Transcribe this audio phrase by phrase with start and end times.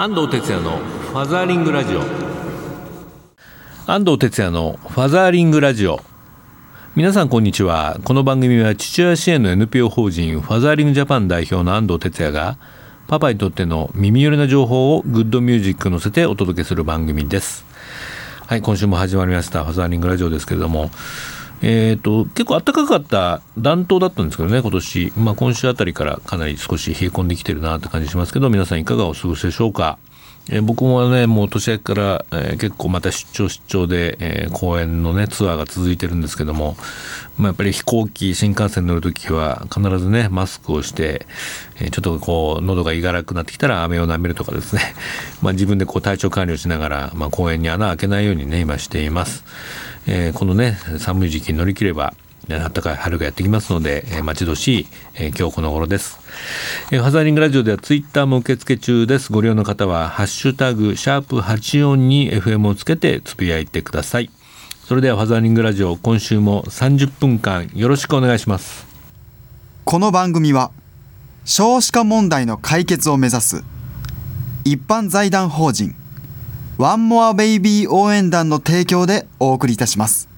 [0.00, 2.02] 安藤哲也のファザーリングラジオ。
[3.84, 5.98] 安藤哲也のファザーリングラジオ。
[6.94, 7.98] 皆さんこんにちは。
[8.04, 12.58] この番組は父親支援の NPO 法人ファザーリングジャパン代表の安藤哲也が
[13.08, 17.64] パパにとっての耳寄りな情報をグッドミュージック乗せてお届けする番組です。
[18.46, 19.64] はい今週も始まりました。
[19.64, 20.92] ファザーリングラジオですけれども。
[21.62, 29.98] えーと、結構暖かかった暖冬だったんですけどね、今年、まあ、今週あたりからかなり少し冷え込んできてるなって感じしますけど、皆さんいかがお過ごしでしょうか。
[30.50, 36.76] えー、僕もね、もう年明けから、えー、結構また出張出張で、えー、公演のね、ツアーが続いてるんですけども、
[37.36, 41.26] まあ、やっぱり飛行機、新幹線乗るときは必ずね、マスクをして、
[41.80, 44.94] えちょっとこう、喉がいがらくなってきたら飴を舐めるとかですね、
[45.42, 49.44] まあ、自分でこう体調管理をしながら、まあ、公演に穴開けないようにね、今しています。
[50.10, 52.14] えこのね、寒い時期に乗り切れば、
[52.48, 56.18] 暖かい春がやってきますので、えー、待ち遠しい、えー、今日この頃です、
[56.90, 59.30] えー、ファザーリングラジオではツイッターも受付中です。
[59.30, 64.30] ご利用の方はハッシュタグシャープ84に FM をつけてつぶやいてください。
[64.86, 68.86] それではファザーリングラジオ今週も30分間よろしくお願いします。
[69.84, 70.70] この番組は
[71.44, 73.64] 少子化問題の解決を目指す
[74.64, 75.94] 一般財団法人
[76.78, 80.28] ワンモアベイビー応援団の提供でお送りいたします。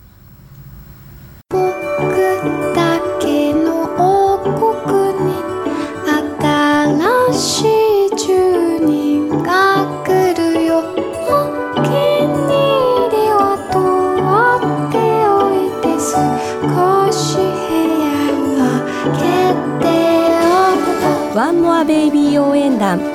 [21.35, 23.10] ワンモアベイビー応援団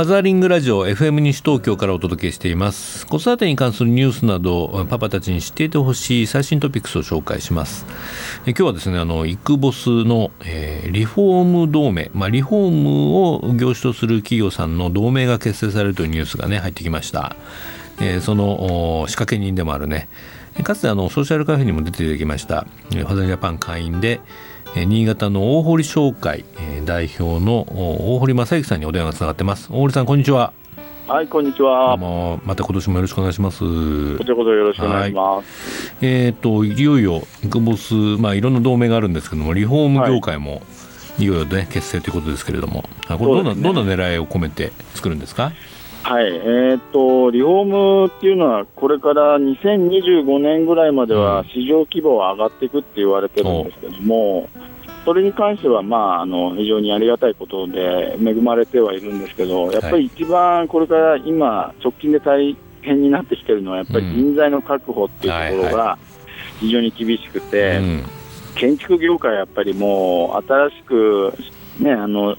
[0.00, 3.06] ファザーリングラジオ FM 西東京からお届けしています。
[3.06, 7.84] 子育てに関するニュースなどパパたちに知っていてほしい最新トピックスを紹介します。
[8.46, 17.36] え今日はですねあのイクボスの、えー、リフォーム同盟、まあ、リフォームを業種とする企業さんの同盟が結成されるというニュースがね入ってきました、
[18.00, 20.08] えー、その仕掛け人でもあるね。
[20.62, 24.20] かつてあのソーシャルカフェにも出ていただきましたファザージャパン会員で
[24.76, 26.44] 新潟の大堀商会
[26.84, 29.68] 代表の大堀正幸さんにお電話がつながってます。
[29.70, 30.52] 大堀さんこんにちは。
[31.08, 31.96] はいこんにちは。
[31.96, 32.40] も。
[32.44, 33.58] また今年もよろしくお願いします。
[34.16, 40.62] こちらこそよろしくお願いします、はい、えっ、ー、といよいよイクボスまあいろんな同盟があるんですけどもリフォーム業界も、はい。
[41.24, 45.52] いよいよね結成ということですけれども、これどんな、ね、どんな狙いを込めて作るんですか？
[46.02, 54.48] はい、えー、っと、リフォームっていうのは、これから2025年ぐらいまでは市場規模は上がっていくって言われてるんですけども、
[55.04, 65.98] それに関しては、まあ、あの非常にありがたいことで恵まれてはいるんですけど、やっぱり一番これから今、直近で大変になってきてるのは、やっぱり人材の確保っていうところが
[66.60, 67.80] 非常に厳しくて、
[68.54, 71.34] 建築業界はやっぱりもう、新しく、
[71.78, 72.36] ね、あの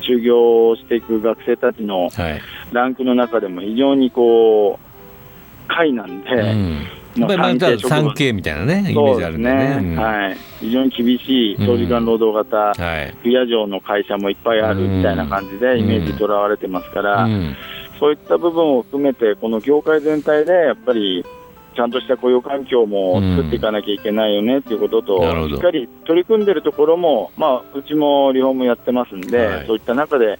[0.00, 2.08] 就業していく学生たちの
[2.72, 6.86] ランクの中でも非常にこう、下位なんで、うん。
[7.16, 9.94] まあ、3K みたいなね、イメージあるんでね、ね。
[9.94, 12.88] うん、はい、非常に厳しい長時間労働型、うん。
[12.88, 17.56] はい、不夜城の会社もいっぱいあるみたいな感じで、イメージとらわれてますから、うん、
[17.98, 21.24] そういった部分を含めて、この業界全体でやっぱり、
[21.74, 30.38] ちゃんとした雇用環境も作っていかなきゃいけないよねっていうことと、しっかり取り組んでるところも、まあ、うちもリフォームやってますんで、はい、そういった中で、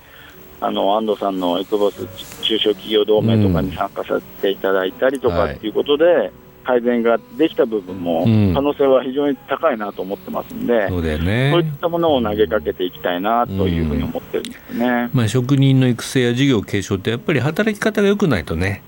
[0.61, 2.07] あの安藤さんのエクボス
[2.43, 6.33] 中小企業同盟とかに参加させていただいたりとかっていうことで、はい
[6.63, 18.83] 改善ができた部分も、可能性は非常に高いなと思ってますんで、うん、そうだよね、そういったものを投げかけていきたいなというふうに思ってるんですね、うん、まあ、職人の育成や事業継承って、やっぱり働き方が良くないとね、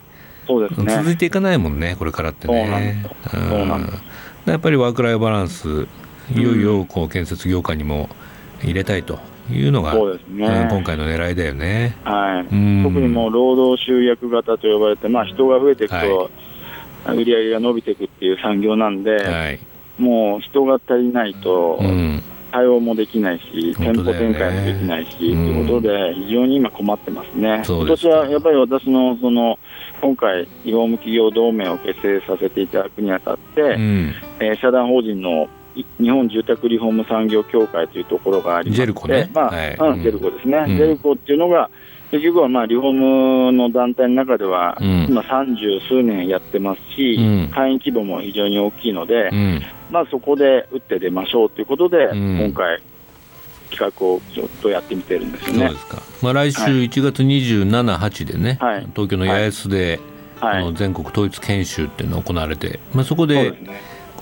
[0.46, 0.94] そうですね。
[0.96, 3.04] 続いていかないもんね、これからってね。
[3.30, 4.02] そうなんです。
[4.46, 5.86] やっぱりワークライフバランス、
[6.34, 8.08] いよいよこう建設業界にも
[8.62, 9.18] 入れたいと
[9.52, 12.56] いうのが、そうですね、今回の狙いだよね、はい、特
[13.00, 16.24] にもう労働集約型と呼ばれて、まあ、人が増えていくと、は
[17.14, 17.16] い。
[17.16, 19.58] 売り上げが伸びていくっていう産業なんで、はい、
[19.98, 21.80] もう人が足りないと、
[22.52, 27.62] 対応もできないし、店舗展開もできないし、ということで、非常に今困ってますね。
[27.66, 29.58] 今年はやっぱり私のその
[30.02, 41.70] 今回、リフォーム企業同盟を結成させていただくにあたって、うん、えー、社団法人の日本住宅リフォーム産業協会というところがありまして、ジェルコね、まあ、はい、うん、ジェルコですね、うん、ジェルコっていうのが、
[42.10, 42.92] 結局はまあリフォー
[43.50, 52.82] ムの団体の中では、今、三十数年やってますし、うん、会員規模も非常に大きいので、うん、まあ、そこで打って出ましょうということで、うん、今回、
[53.70, 55.58] 企画をちょっとやってみてるんですね。
[55.58, 56.02] そうですか。
[56.20, 60.00] まあ、来週1月27、8でね、はい、東京の八重洲で、
[60.38, 63.54] はい、の全国統一研修っていうのが行われて、まあ、そこで、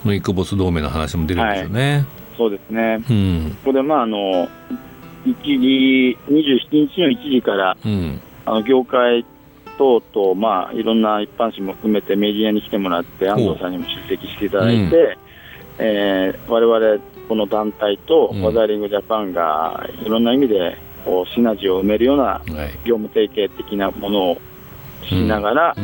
[0.02, 1.94] このイクボス同盟の話も出るんですよね。
[1.94, 2.04] はい、
[2.36, 4.48] そうですね、うん、ここで、まあ、あの
[5.26, 9.24] 1時27日の1時から、うん、あの業界
[9.76, 15.16] 等々、まあ、いろんな一般紙も含めてメディアに来てもらって、安藤さんにも出席していただいて、うん。
[15.78, 22.42] えー、我々この団体とファザーリングジャパンがいろんな意味でこうシナジーを埋めるような
[22.84, 24.40] 業務提携的なものを
[25.08, 25.76] しながら、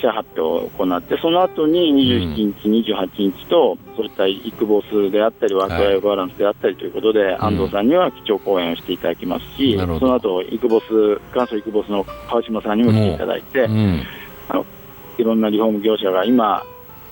[0.00, 10.84] 記者発表を行って、その後に27日、28日と、そういったイクボスであったり、ワークライフバランスであったりということで、安藤さんには基調講演をしていただきますし、その後イクボス、
[11.34, 13.66] 元祖イクボスの川島さんにも来ていただいて、
[14.48, 14.66] あの
[15.18, 16.62] いろんなリフォーム業者が今、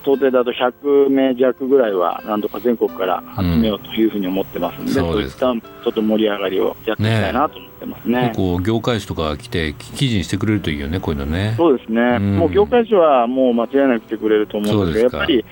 [0.07, 8.21] 想定だと100名弱ぐらいは、なんとか全国から集めようというふうに思ってますので、うん、そういったちょっと盛り上がりをやっていきたいなと思ってますね。
[8.29, 11.55] ねこう業界誌とか来て、記事にしてくれるといいよね、こういうのね。
[11.57, 15.45] そうですね、うん、もう業界誌はもう間違いなく来てくれると思うんですけど、やっぱり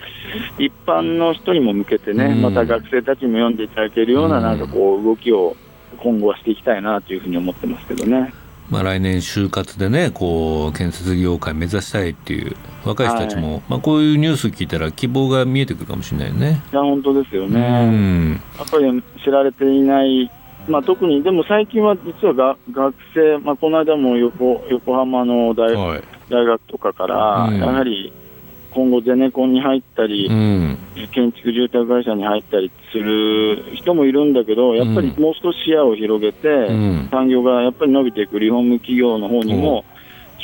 [0.58, 5.58] 一般の人にも向けてね、うん、また学生たちにも読んでいただけるような、なんかこう、動きを
[5.98, 8.34] 今後はしていきたいなというふうに思ってますけどね。
[8.70, 16.64] まあ、来年就活でねこう建設業界目指したいっていう若い人たちも、はい、まあ、こういうニュース聞いたら希望が見えてくるかもしれないね。
[16.72, 20.32] いや本当ですよね、うん、やっぱり知られていない、
[20.68, 28.12] まあ、特にでも最近は実はが学生、まあ、この間も横横浜の大はい、大学とかから、うん、やはり
[28.76, 30.78] 今後、ゼネコンに入ったり、うん、
[31.14, 39.86] 建築住宅会社に入ったりする人もいるんだけど、やっぱりもう少し視野を広げて、うん、産業がやっぱり伸びていくリフォーム企業の方にも、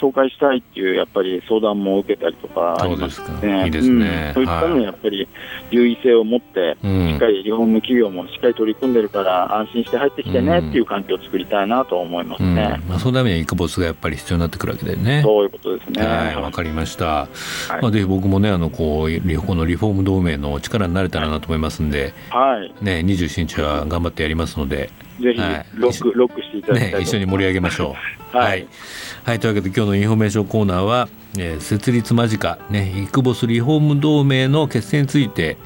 [0.02, 3.66] 紹介したいっていうやっぱり相談も受けたりとかありますね。
[3.66, 5.28] いいですね、うん、そういったのにやっぱり
[5.70, 12.80] 優位性を持って、しっかりリフォーム企業もしっかり取り組んでるから安心して入ってきてねっていう環境を作りたいなと思いますね。
[12.82, 15.22] うん、まあそのためにはイクボスがやっぱり必要になってくるわけだよね。
[15.24, 16.04] そういうことですね。
[16.04, 17.06] はい、わかりました。
[17.06, 17.28] は
[17.80, 24.90] い、まあぜひ僕もねあのこうこのリフォーム同盟の力になれたらなと思いますんで、はい、ね27日は頑張ってやりますので。
[25.20, 25.40] ぜひ
[25.76, 27.96] ロック、はい、ロックしていただきたい、ね、一緒に盛り上げましょ
[28.34, 28.38] う。
[28.38, 28.68] はい、
[29.24, 35.58] はい、というわけで今日のインフォメーションコーナーは、えー、設立間近ねイクボスリフォーム同盟の決戦について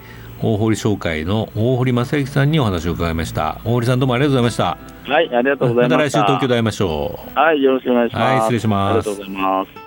[0.41, 3.59] 大堀商会の大堀正幸さんにお話を伺いました。
[3.63, 4.77] 大堀さんどうもありがとうございました。
[5.11, 5.97] はいありがとうございました。
[5.97, 7.39] また来週東京で会いましょう。
[7.39, 8.23] はいよろしくお願いします。
[8.23, 8.89] はい失礼します。
[8.89, 9.84] ありがとうございます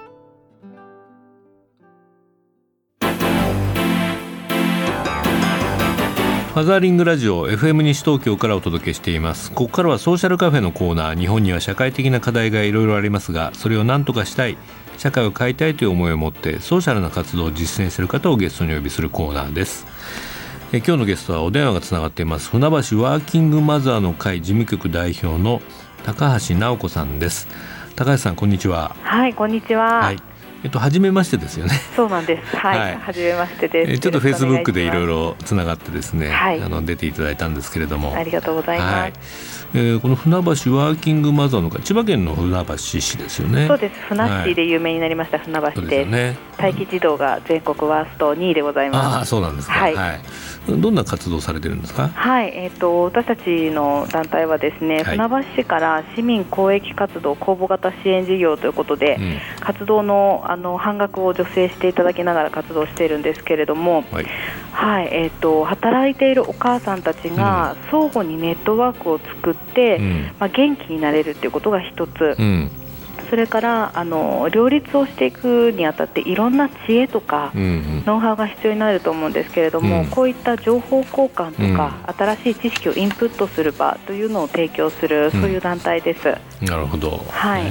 [6.58, 9.52] ファザーリングラジオ FM 西東京からお届けしています。
[9.52, 14.58] ここからはソーシャルカフェのコーナー日本には社会的な課題がいろいろありますがそれを何とかしたい
[14.96, 19.87] 社会を変えたいという思いを持ってソーシャルな活動を実践する方をゲストにお呼びするコーナーです。
[20.72, 22.50] え今日のゲストはお電話がつながっています。
[22.50, 25.62] 船橋ワーキングマザーの会事務局代表の
[26.04, 27.46] 高橋直子さんです。
[27.94, 28.96] 高橋さんこんにちは。
[29.04, 30.16] はいこんにちは、はい
[30.64, 31.72] えっと初めましてですよね。
[31.94, 32.56] そうなんです。
[32.56, 33.99] はい、はい、初めましてです。
[34.00, 38.99] ちょっとフェイスブックでいろいろつながってですね、はい、あの出ていただいたんですけれども、ありがとうございます。
[39.00, 39.12] はい、
[39.75, 43.69] えー、この船橋ワーキングマザーの会、千葉県の船橋市ですよね。
[43.69, 44.00] そうです。
[44.08, 49.16] 船橋で有名になりました船橋で、ね、待機児童が全国ワースト2位でございます。
[49.16, 49.75] ああ、そうなんですか。
[49.75, 49.94] はい。
[49.94, 50.20] はい
[50.76, 52.08] どんな活動されてるんですか？
[52.08, 64.26] はい、えっ、ー、と私たちの団体はですね、はい、船橋市から市民公益活動公募型支援事業ということで、うん、活動のあの半額を助成していただきながら活動しているんですけれども、はい、
[64.72, 72.37] はい、えっ、ー、と働いているお母さんたちが相互にネットワークを作って、うん、まあ元気になれるっていうことが一つ。
[72.38, 72.70] うん。
[73.28, 86.34] それからあの両立をしていくにあたっていろんな知恵とか、うんうん、ノウハウが必要になると思うんですけれども、うん、こういった情報交換とか、うん、新しい知識をインプットする場というのを提供する、そういう団体です。
[86.62, 87.64] なるほど、はい。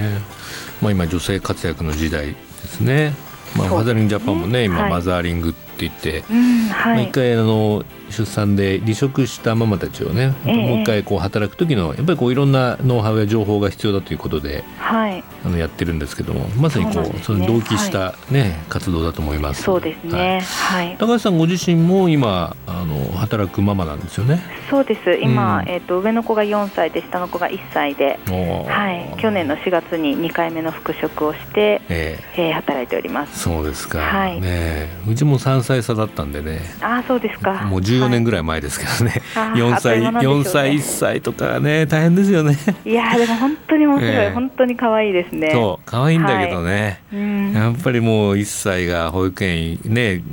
[0.82, 2.36] まあ、今、女性活躍の時代
[2.68, 3.14] ですね。
[3.56, 19.64] まあ、ファザリングジャパンもね、今、はい、マザーリングって言って、うんはい、まあ、一回あの出産で離職したママたちをね、えー、もう一回こう働く時のやっぱりこういろんなノウハウや情報が必要だということで、はい、あのやってるんですけどもまさにこうその同期したね、はい、活動だと思います。
[19.64, 24.42] そうですね、はい、高橋さんご自身も今あの働くママなんですよね？
[24.70, 25.14] そうです。
[25.22, 33.40] 今、うん、えっ、ー、と上の子が4歳で下の子が1歳で、はい、去年の4月に2回目の復職をして、えー、えー、働いております。
[33.40, 34.00] そうですか。
[34.00, 36.62] はい、ねうちも3歳差だったんでね。
[36.82, 37.54] あそうですか。
[37.64, 42.58] もう10 15年ぐらい前ですけどね、はい、4歳、ね、4歳1歳とかね大変ですよね。
[42.86, 45.51] いやでも本当に面白い、えー、本当に可愛いですね。
[45.51, 50.24] そう可愛いんだけどね、はい、やっぱりもう1歳が保育園ね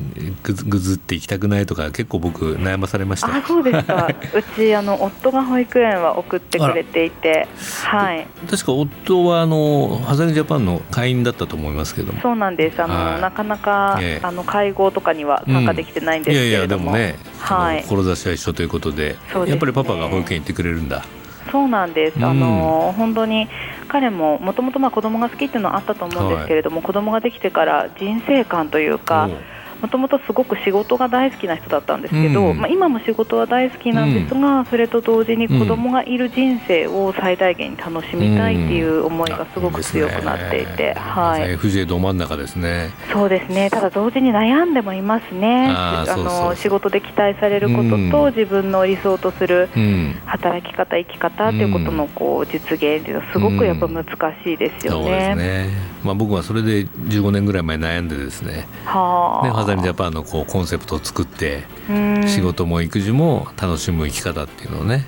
[0.43, 3.35] ぐずぐずって行きたくないとか結構僕悩まされました。
[3.35, 4.09] あそうですか。
[4.35, 7.49] うちあの夫が保育園は送ってくれていて。
[7.85, 8.27] はい。
[8.51, 12.21] 確か夫はあのハザリジャパンの会員だったと思いますけども。
[12.21, 12.83] そうなんです。
[12.83, 21.05] あの、はい、なかなか、えー、あの会合とかには参加できてないんですけれども、うん、いやいやでもね、はい、志は一緒ということで、ね、やっぱりパパが保育園行ってくれるんだ。
[21.51, 23.49] そうなんです、うん、あの本当に
[23.89, 29.29] 彼ももともと子供が好きっていうのはあったと思うんですけれども、はい、子供ができてから人生観というか、
[29.85, 42.93] もともとすごく仕事が大好きな人だったんですけど、うん、まあ、今も仕事は大好きなんですが、うん、それと同時に子供がいる人生を最大限に楽しみたいっていう思いがすごく強くなっていて、うん、はい、FJ ど真ん中ですね。
[43.13, 43.69] そうですね。
[43.69, 45.69] ただ同時に悩んでもいますね。
[45.69, 49.69] あの仕事で期待されることと、自分の理想とする
[50.25, 54.05] 働き方生き方ということのこう実現っていうのはすごくやっぱ難
[54.43, 55.05] しいですよね。
[55.05, 55.95] そうですね。
[56.05, 58.67] まあ、僕はそれで15年ぐらい前悩んでですね。
[58.85, 61.65] はあ、ねジャパンのこうコンセプトを作って
[62.27, 65.07] 仕事も育児も楽しむ生き方っていうのをね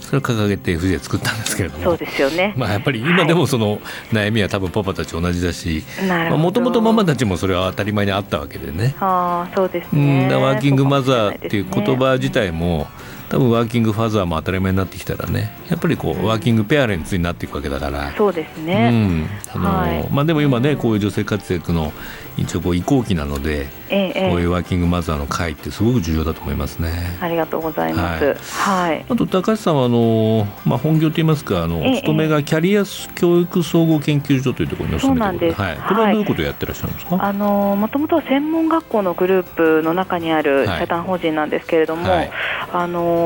[0.00, 1.84] それを掲げて藤井作ったんですけれども。
[1.84, 3.78] そうですよね、まあ、やっぱり今でもその
[4.10, 5.84] 悩みは多分パパたち同じだし
[6.30, 8.94] もともとママたちもそれは当たり前にあったわけでね。
[9.00, 12.86] あそうですね、ワーキングマザーっていう言葉自体も
[13.28, 18.12] 多分ワーキングファザーも当たり前になってきたらねやっぱりこうワーキングペアレンツになっていくわけだから。
[18.16, 19.28] そうですね、うん。
[19.54, 21.92] あの、はい、まあ、でも今ねこういう女性活躍の
[22.36, 27.18] 一応こう移行期なので、ええ、こういうワーキングマザーの会ってすごく重要だと思いますね。
[27.20, 28.24] ありがとうございます。
[28.24, 28.90] はい。
[28.90, 32.84] はい、あと高橋さんはあのまあ本業といいますかあの、え、勤めがキャリア
[33.16, 35.76] 教育総合研究所というところにお勤めではい。
[35.76, 37.18] これはどういうことをやってらっしゃるんですか？
[37.20, 42.30] あのもともとは専門学校のグループの中にある社団法人なんですけれども、はい、
[42.72, 43.17] あの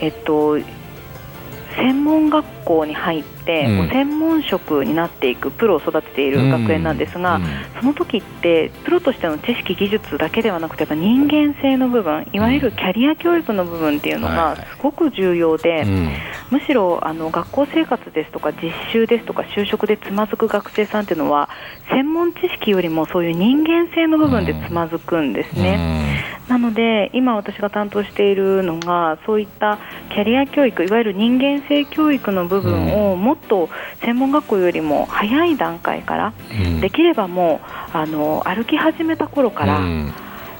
[0.00, 0.58] えっと
[1.76, 7.44] 専門学校に入って、うん、専門職になっていくプロを育てている学園なんですが、うん、
[7.80, 16.10] その時ってプロとしての知識技術だけではなくてやっぱ人間性の部分いわゆるキャリア教育の部分っていうのがすごく重要で、うん、
[16.50, 21.48] むしろあの学校生活ですとか実習ですとか就職でつまずく学生さんっていうのは
[21.90, 26.34] 専門知識よりもそういう人間性の部分でつまずくんですね。
[26.48, 29.78] なので今私が担当しているのがそういった
[30.10, 33.68] キャリア教育いわゆる人間性教育の部分をもっと
[34.00, 37.60] 専門学校よりも早い段階から、うん、できればも
[37.92, 40.12] うあの歩き始めた頃から、うん、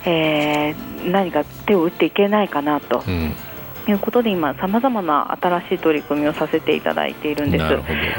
[0.04, 3.02] えー、何か手を打っていけないかなと。
[3.06, 3.34] うん
[3.90, 7.64] いうことで今さまざまな新しい取り組みをさせていただいているんです。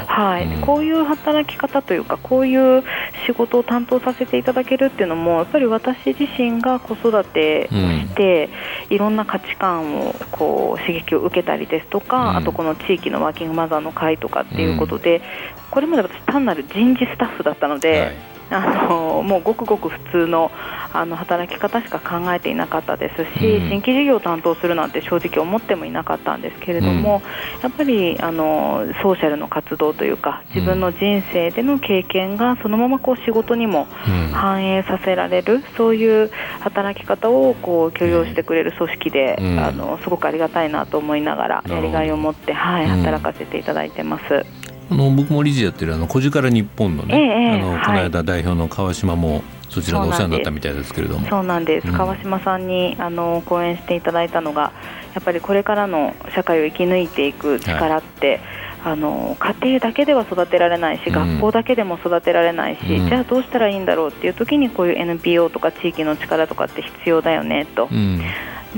[0.06, 2.84] はい、うん、こういう働き方というかこういう
[3.26, 8.50] 仕事を担当させていただけるっていうのもやっぱり私自身が子育てをして、
[8.90, 15.22] うん、いろんな価値観をこう刺激を受けたりですとか、うん、あとこの地域のワーキングマザーの会とかっていうことで、
[15.70, 18.00] これまで私単なる人事スタッフだったので。
[18.00, 20.50] はいあのもうごくごく普通の
[20.92, 27.22] あの働き方しか考えていなかったですし、うん、新規事業を担当するなんて正直思ってもいなかったんですけれども、
[27.56, 33.86] うん、やっぱりあのソーシャルの活動というか自分の人生での経験がそのままこう仕事にも
[34.32, 44.65] 反映させられる、うん、そういう働き方をこう許容してくれる組織で、あのすごくありがたいなと思いながらやりがいを持って、はい、働かせていただいてます。
[44.90, 51.28] あの僕も理事やってるあの小力日本のね、えあのこの間代表の川島もそちらでお世話になったみたいですけれども。
[51.28, 54.72] そうなんです、うん、川島さんにあの講演していただいたのが
[55.14, 58.40] やっぱりこれからの社会を生き抜いていく力って、はい。
[58.86, 68.20] あの家庭だけでは育てられないし、学校だけでも育てられないし、うん、じゃあどうしたらいいんだろうっていう時にこういう NPO とか地域の力とかって必要だよねと、うん、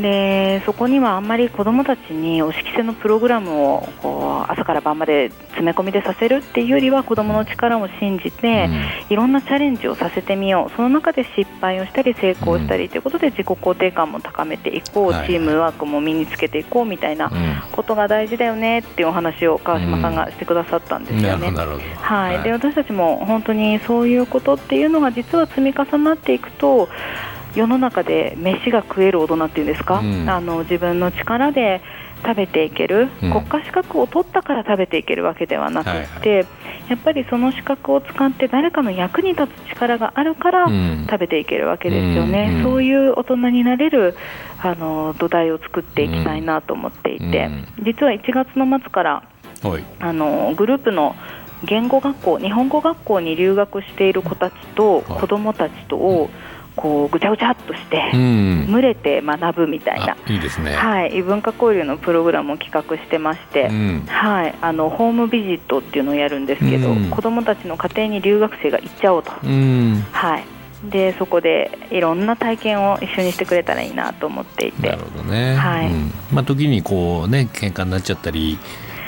[0.00, 10.76] でそこにはあんまり子どもたちにお式性のプログラムをこう朝から晩まで詰め込みでさせるっていうよりは子どもの力を信じて、うん、いろんなチャレンジをさせてみよう。
[10.76, 17.30] その中で失敗をしたり成功したりということで自己肯定感も高めていこう、チームワークも身につけていこうみたいな
[17.72, 21.50] ことが大事だよねっていうお話を川島さんがしてくださったんですよね。
[21.96, 26.88] はい、で私たちも本当にそういうことっていうのが実は積み重なっていくと
[27.58, 31.82] 世の中で飯が食える大人っていうんですか、うん、あの自分の力で
[32.22, 36.46] 食べていける、うん、国家資格を取ったから食べていけるわけではなくて、はいはい、
[36.90, 40.66] やっぱりその資格を使って誰かの役に立つ力があるから
[41.06, 44.16] 食べていけるわけですよね、うん、そういう大人になれる
[44.60, 47.48] あの土台を作っていきたいなと思っていて、
[47.84, 49.22] 実は1月の末から
[50.00, 51.14] あのグループの
[51.64, 56.30] 言語学校日本語学校に留学している子たちと子どもたちとを
[56.78, 60.74] こうぐちゃぐちゃっとして、うん、群れて学ぶみたいな、いいですね。
[60.74, 70.44] はい、異文化交流のプログラムを企画してまして、うん、はい、あのホームビジットっていうのをやるんですけど、うん、子どもたちの家庭に留学生が行っちゃおうと、はい。
[70.90, 74.90] でそこでいろんな体験を一緒にしてくれたらいいなと思っていて。
[74.90, 75.90] なるほどね、はい。
[76.32, 78.56] まあ、時にこうね喧嘩になっちゃったり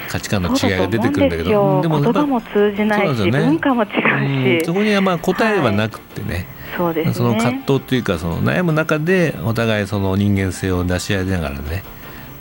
[0.09, 1.81] 価値観の違いが出てくるんだけど。
[1.81, 6.47] でも言葉も通じないし、ね、文化も違うし、そこにはまあ答えはなくてね、はい
[6.77, 11.83] そうです、ね、その葛藤というかその悩む中でお互いその人間性を出し合いながらね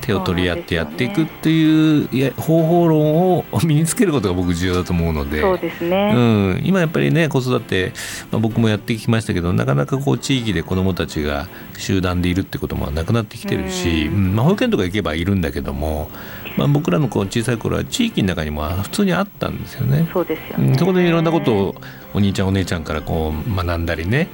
[0.09, 7.93] 手を取り合ってやっていくっていう方法論を身につけることが僕重要だと思うのでそうですね、うん、今やっぱりね子育て、
[8.31, 11.47] まあ、僕もやってきましたけどなかなかこう地域で子どもたちが
[11.77, 16.09] 集団でいるってこともなくなってきてるし、うん、まあ、保育園とか行けばいるんだけども、
[16.57, 20.09] まあ、僕らのこう小さい頃は地域の中にも普通にあったんですよね。
[20.11, 21.75] そうですよね、そこでいろんなことを
[22.13, 24.27] お兄ちゃんお姉ちゃんからこう学んだりね、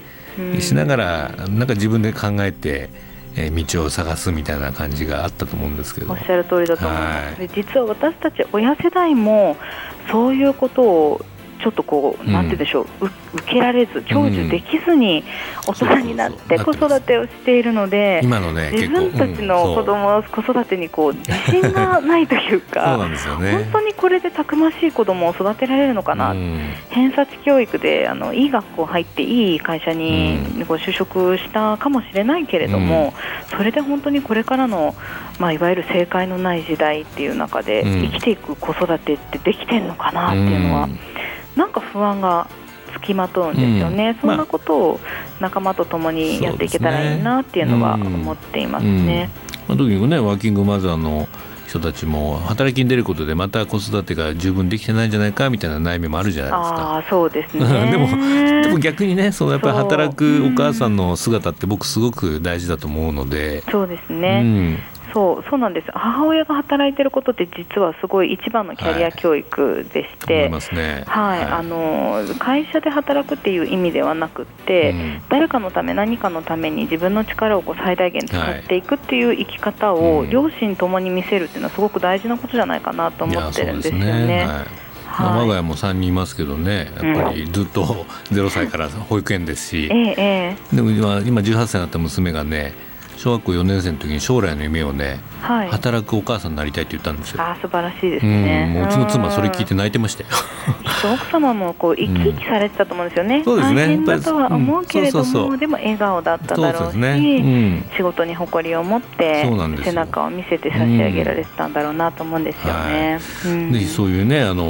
[0.60, 2.90] しながらなんか自分で考えて
[3.36, 6.12] えー、道を探すみたいな感じがあったと思うんですけど。
[6.12, 9.58] おっしゃる通りだと思います、はい、実は私たち親世代も
[10.12, 11.26] そういうことを
[11.66, 13.06] ちょっとこう、なんてでしょう、
[13.38, 15.24] 受けられず、享受できずに
[15.66, 26.36] 大人になって子育てをしているので、今のね、自分たちの子供、子育てにこう自信がないというか、 本当にこれでたくましい子供を育てられるのかな、
[26.90, 33.16] 偏差値教育であのいい学校入って、いい会社にこう就職したかもしれないけれども、
[33.58, 34.94] それで本当にこれからの、
[35.40, 40.90] まあ、いわゆる正解のない時代っていう中で、生きていく子育てってできてるのかなっていうのは。
[41.56, 42.48] なんか不安が
[42.94, 45.00] つきまとうんですよね、うん、そんなことを
[45.40, 49.30] 仲間と共にやっていけたらいいなっていうのは思っていますね。
[49.68, 51.28] まあ、特にねワーキングマザーの
[51.68, 56.98] 人たちも働きに出ることでまた子育てが十分できてないんじゃないかみたいな悩みもあるじゃないですか。
[56.98, 57.66] あそうですね。
[57.92, 58.08] でも
[58.62, 63.64] でも逆にねそのやっぱり働くお母さんの姿って僕すごく大事だと思うので。
[63.72, 64.80] そうですね、うん
[65.16, 65.88] そうそうなんです。
[65.94, 84.46] 母親が働いてることって実はすごい一番のキャリア教育でして、はいね、はい、あの会社で働くっていう意味ではなくて、うん、誰かのため何かのために自分の力をこう最大限使っていくっていう生き方を両親ともに見せるっていうのはすごく大事なことじゃないかなと思ってるんですよね。
[85.18, 86.92] まあ、我が家も3人いますけどね。
[87.02, 92.74] やっぱりずっと0歳から保育園ですし、ええ、でも今今18歳になった娘がね
[93.26, 97.42] 小学校4年生の時に将来の夢をね、はい、働くお母さんになりたいって言ったんですよ。
[97.42, 98.72] あ素晴らしいですね。
[98.72, 100.30] うもううちの妻それ聞いて泣いてましたよ。
[101.12, 103.42] 奥様もこう生き生きされてたと思うんですよね。
[103.44, 103.76] そうですね。
[103.82, 109.44] 大変だとは思うけれども、でも笑顔だっただろうし、ねうん、仕事に誇りを持って
[109.84, 113.14] 背中を見せて差し上げられてたんだろうなと思うんですよね。
[113.14, 114.64] はい、ぜひそういうねあの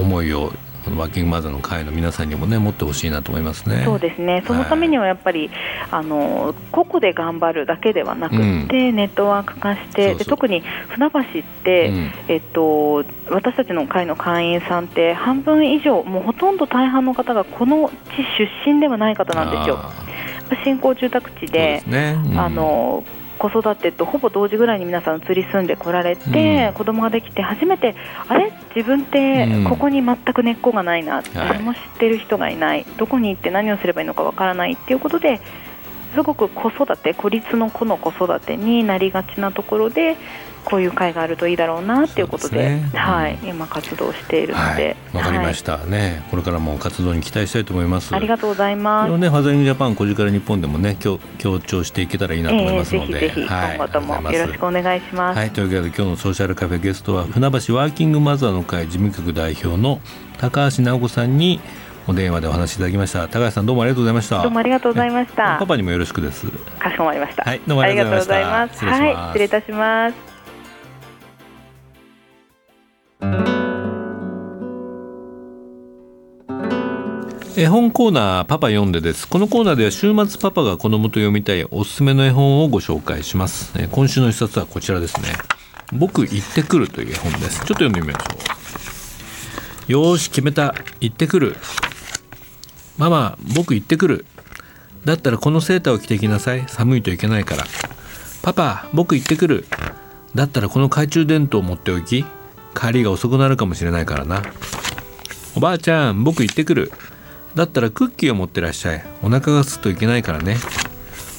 [0.00, 0.52] 思いを
[0.84, 3.82] このワーキングマザーの会の皆さんにもね持ってほしいなと思いますね。
[3.84, 4.42] そうですね。
[4.46, 5.58] そのためにはやっぱり、はい、
[5.90, 11.22] あの個々で頑張るだけではなくて、うん、ネットワーク化してで特に船橋っ
[11.64, 17.92] て、うん、えっと私たちの会の会員さんって半分以上もうほとんど大半の方がこの地
[18.64, 19.78] 出身ではない方なんですよ。
[20.64, 22.16] 新興住宅地で、ね。
[22.26, 23.04] うん、あの
[23.42, 27.96] 子育てとほぼ同時ぐらいに皆さん移り住んでこられて、うん、子供ができて初めて
[28.28, 28.52] あれ？
[28.76, 35.40] 自分ってここに全く根っこがないな、うん、誰も知ってる人がいない、はい、どこに行って何をすればいいのかわからないっていうことで
[36.14, 40.16] すごく子育て孤立の子の子育てになりがちなところで
[40.64, 46.24] こういう会があるといいだろうなっていうことで、ね、はい、今活動しているので、わ、はい、かりました、はい、ね。
[46.30, 48.14] これからも活動に期待したいと思います。
[48.14, 49.18] ありがとうございます。
[49.18, 55.38] ね、ファザリングジャパン、こじから日本でもね、強強調していけたらいいなと思いますので、えー、ぜひぜひ、今後ともよろしくお願いします。
[55.38, 60.00] はい、というわけで今日のソーシャルカフェゲストは船橋ワーキングマザーの会事務局代表の
[60.38, 61.60] 高橋直子さんに。
[62.08, 63.28] お電話でお話しいただきました。
[63.28, 64.42] 高橋さんどうもありがとうございました。
[64.42, 65.56] どうもありがとうございました。
[65.56, 66.48] パパにもよろしくです。
[66.80, 67.44] かしこまりました。
[67.44, 67.60] はい。
[67.64, 68.84] どうもありがとうございます。
[68.84, 69.14] はい。
[69.28, 70.31] 失礼いたします
[77.54, 79.28] 絵本コーナーパパ読んでです。
[79.28, 83.74] このコーナーでは週末パパが子供と読みたいおすすめの絵本をご紹介します。
[83.90, 85.28] 今週の一冊はこちらですね。
[85.92, 87.58] 僕行ってくるという絵本です。
[87.58, 88.26] ちょっと読んでみましょ
[89.88, 89.92] う。
[89.92, 90.74] よし決めた。
[91.00, 91.56] 行ってくる。
[92.96, 94.24] ママ僕行ってくる。
[95.04, 96.64] だったらこのセーターを着てきなさい。
[96.68, 97.64] 寒いといけないから。
[98.40, 99.66] パパ僕行ってくる。
[100.34, 102.24] だったらこの懐中電灯を持っておき。
[102.74, 104.42] 帰りが遅くなるかもしれないからな。
[105.54, 106.90] おばあちゃん僕行ってくる。
[107.54, 109.04] だったらクッキーを持ってらっしゃい。
[109.22, 110.56] お腹がすくといけないからね。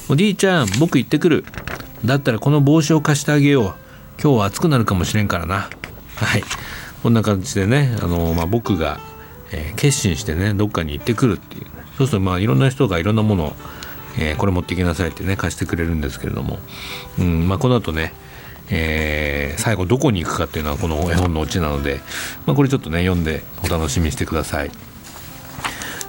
[0.08, 1.44] おじいちゃん僕行ってくる。
[2.04, 3.64] だったらこの帽子を貸してあげよう。
[4.22, 5.68] 今日は暑くなるかもしれんからな。
[6.16, 6.44] はい。
[7.02, 9.00] こんな感じでねあの、まあ、僕が、
[9.52, 11.66] えー、決心してねどっかに行ってくるっていう、
[11.98, 13.56] そうするとまあいろんな人がいろんなものを
[14.16, 16.58] えー、これ持っていきなさいってね貸してくれるんですけれども、
[17.18, 18.14] うんまあ、この後ね
[18.70, 22.00] えー、最後どこに行くかっていうのはこの絵本のオチなので、
[22.46, 24.70] まあ、これちょっとね読んでお楽しみにしてください。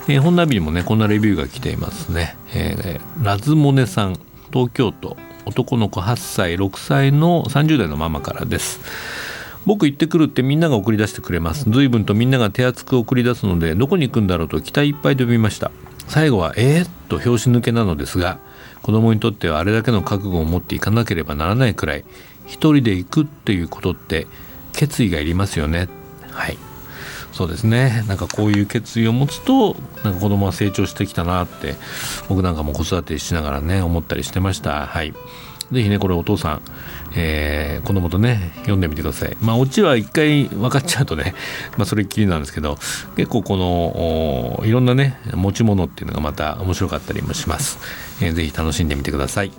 [0.07, 4.19] えー、本ナビにもねこんなレビューが来ていますね、えー、ラズモネさん
[4.51, 8.79] 東京都男の子8歳6歳の30代のママからです。
[9.65, 11.69] 僕行ってくるってみんなが送り出してくれます。
[11.69, 15.71] 随分とみんなが手厚く送り出すのでどこに行くんだろうと期待いっぱいで読みました。
[16.07, 18.37] 最後はえー、っと拍子抜けなのですが
[18.83, 22.05] 子供にとってはあれだけの覚悟を持っていかなければならないくらい
[22.45, 24.27] 一人で行くっていうことって
[24.73, 25.89] 決意がいりますよね。
[26.29, 26.57] はい。
[27.35, 28.05] そうですね。
[28.07, 31.75] なんかこういう決意を持つとなんか子供は成長してきたなって
[32.29, 34.87] 僕なんかも子育てしながらね思ったりしてました。
[34.87, 35.13] はい。
[35.69, 36.61] 是非ねこれお父さん、
[37.13, 39.35] えー、子供とね読んでみてください。
[39.41, 41.35] まあオチは一回分かっちゃうとね
[41.75, 42.77] まあそれっきりなんですけど
[43.17, 47.79] 結構このいろんなね持ち物っていうのがまた面白かったりもします、
[48.21, 49.51] えー、ぜひ楽しんでみてください。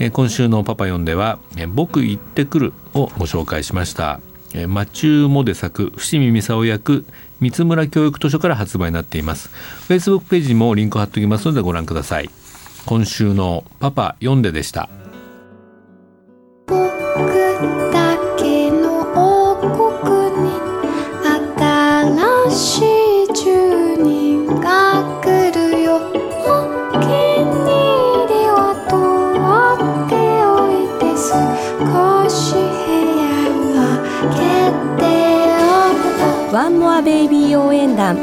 [0.00, 1.38] え今週の「パパ読んでは
[1.72, 4.18] 「僕行ってくる」をご紹介しました。
[4.66, 7.04] マチューモデ作伏見美沙役
[7.40, 9.50] 三村教育図書から発売になっています。
[9.88, 12.30] Facebook ページにもリンク貼っておきますのでご覧ください。
[12.86, 14.88] 今週の「パパ読んで」でした。
[36.66, 38.16] ワンモアベイビー応援団。
[38.16, 38.22] フ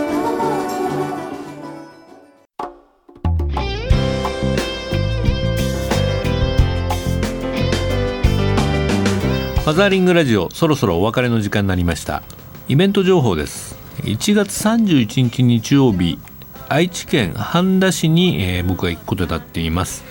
[9.65, 12.21] ァザーリングラジオそろそろお別れの時間になりました。
[12.67, 13.77] イベント情報です。
[14.01, 16.19] 1月31日日曜日
[16.67, 20.03] 愛知県半田市に、えー、僕が行くことになっています、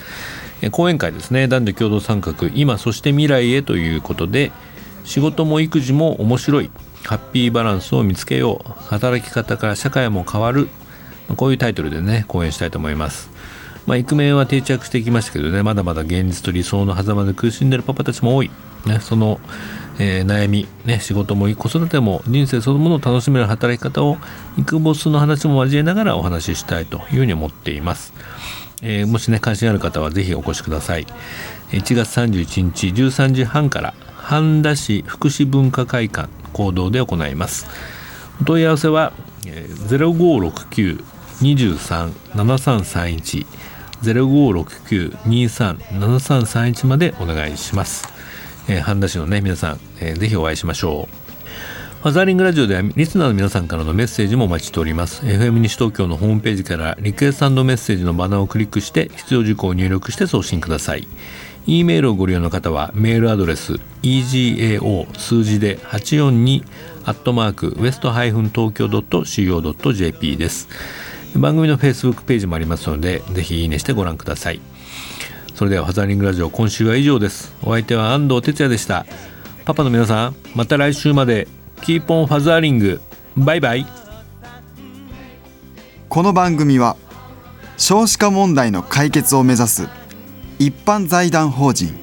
[0.62, 1.48] えー、講演会ですね。
[1.48, 4.52] 男女共同参画今そして未来へということで
[5.04, 6.70] 仕事も育児も面白い。
[7.04, 8.72] ハッピーバランスを見つけよう。
[8.84, 10.68] 働き方から社会も変わる。
[11.36, 13.30] こういうタイトルでね講演したいと思います。
[13.86, 15.62] まあ、イクメンは定着してきましたけどね。
[15.62, 18.50] まだまだ現実と理想の狭間で苦しんでるパパたちも多い。
[18.86, 19.40] ね、その、
[19.98, 24.18] えー、悩み、ね、仕事も子育ても人生そのものを楽しめる働き方を
[24.58, 28.12] イクボスの話も交えながらお話ししたいというふうに思っています。
[28.82, 31.06] えー、もしね関心ある方はぜひお越しください。
[31.70, 37.66] 1月31日13時半から半田市福祉文化会館行動で行います。
[38.40, 39.12] お問い合わせは、
[39.46, 41.02] えー、
[41.40, 43.46] 0569-23-7331
[44.02, 48.22] 0569-23-7331までお願いします。
[48.68, 51.14] えー、半田市のね皆さん、えー、ぜひお会いしましょう
[52.02, 61.06] ファザーリングラジオではリスナーの皆さんからのメッセージもお待ちしております FM 西東京のホームページからリクエストメッセージのバナーをクリックして必要事項を入力して送信ください
[61.66, 66.64] e メールをご利用の方はメールアドレス egao 数字で842
[67.05, 70.68] アットマークウエストハイフン東京 .co.jp です。
[71.35, 74.61] 番組の Facebook ページもありますのでぜひいいねしてご覧ください。
[75.55, 77.55] それではファザーリングラジオ今週は以上です。
[77.62, 79.07] お相手は安藤哲也でした。
[79.64, 81.48] パパの皆さんまた来週まで。
[81.82, 83.00] Keep on fathering。
[83.37, 83.87] バイバイ。
[86.09, 86.96] この番組は
[87.79, 89.88] 少子化問題の解決を目指す
[90.58, 91.94] 一般財団法人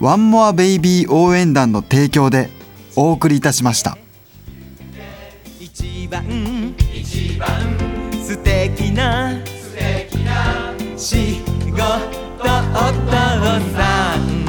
[0.00, 2.50] ワンモアベイビー応援団の提供で
[2.96, 3.96] お送りいたしました。
[5.60, 7.48] 一番一番
[8.22, 13.10] 素敵な素敵な仕事お父
[13.76, 14.45] さん。